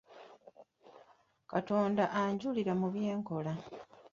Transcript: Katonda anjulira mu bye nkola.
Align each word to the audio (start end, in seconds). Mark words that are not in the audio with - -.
Katonda 1.51 2.03
anjulira 2.21 2.73
mu 2.79 2.87
bye 2.93 3.11
nkola. 3.19 3.53